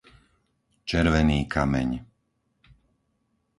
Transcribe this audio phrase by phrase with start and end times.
[0.89, 1.89] Červený Kameň